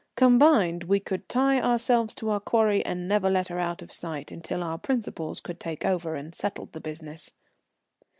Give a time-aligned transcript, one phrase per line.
[0.15, 4.31] Combined we could tie ourselves to our quarry, and never let her out of sight
[4.31, 7.29] until our principals could take over and settle the business.